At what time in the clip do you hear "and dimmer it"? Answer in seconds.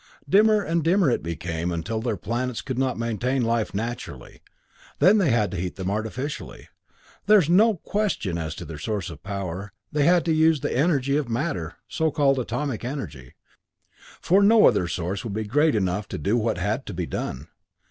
0.63-1.21